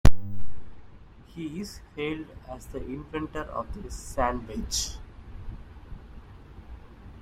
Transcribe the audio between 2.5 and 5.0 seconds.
the inventor of the sand wedge.